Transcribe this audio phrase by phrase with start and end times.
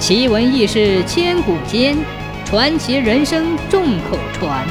[0.00, 1.94] 奇闻异事千古间，
[2.46, 4.66] 传奇人生众口传。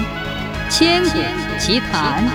[0.71, 1.20] 千古
[1.59, 2.28] 奇谈。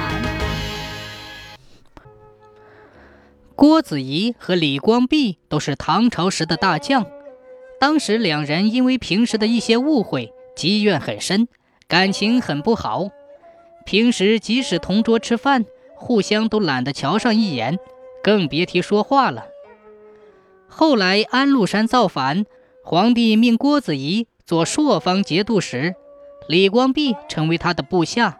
[3.57, 7.05] 郭子仪和李光弼都是唐朝时的大将，
[7.81, 11.49] 当时两人因为平时的一些误会，积怨很深，
[11.89, 13.09] 感情很不好。
[13.85, 15.65] 平时即使同桌吃饭，
[15.97, 17.77] 互相都懒得瞧上一眼，
[18.23, 19.47] 更别提说话了。
[20.69, 22.47] 后来安禄山造反。
[22.87, 25.95] 皇帝命郭子仪做朔方节度使，
[26.47, 28.37] 李光弼成为他的部下。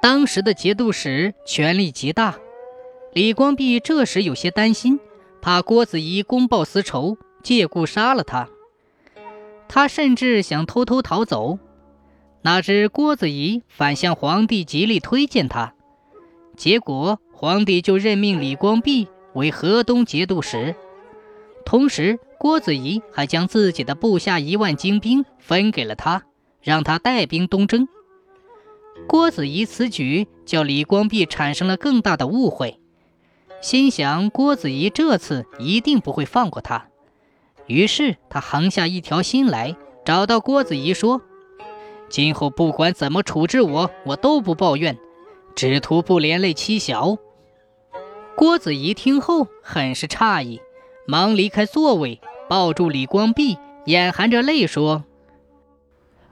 [0.00, 2.38] 当时的节度使权力极大，
[3.12, 5.00] 李光弼这时有些担心，
[5.42, 8.48] 怕郭子仪公报私仇，借故杀了他。
[9.66, 11.58] 他甚至想偷偷逃走，
[12.42, 15.74] 哪知郭子仪反向皇帝极力推荐他，
[16.56, 20.76] 结果皇帝就任命李光弼为河东节度使，
[21.64, 22.18] 同时。
[22.40, 26.22] 郭子仪还将自己的部下一万精兵分给了他，
[26.62, 27.88] 让他带兵东征。
[29.08, 32.78] 郭子仪此举叫李光弼产生了更大的误会，
[33.60, 36.86] 心想郭子仪这次一定不会放过他，
[37.66, 41.20] 于是他横下一条心来，找到郭子仪说
[42.08, 44.96] ：“今后不管怎么处置我，我都不抱怨，
[45.56, 47.16] 只图不连累妻小。”
[48.38, 50.60] 郭子仪听后很是诧异。
[51.10, 52.20] 忙离开座位，
[52.50, 53.56] 抱住李光弼，
[53.86, 55.04] 眼含着泪说：“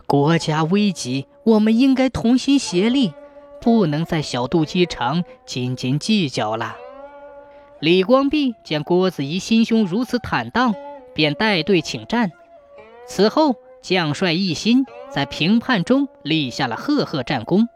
[0.07, 3.15] 国家危急，我们应该同心协力，
[3.59, 6.77] 不能再小肚鸡肠、斤斤计较了。”
[7.81, 10.75] 李光弼见郭子仪心胸如此坦荡，
[11.15, 12.31] 便带队请战。
[13.09, 17.67] 此后，将帅一心，在平叛中立下了赫赫战功。